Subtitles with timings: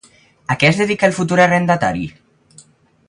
[0.53, 2.11] A què es dedica el futur arrendatari?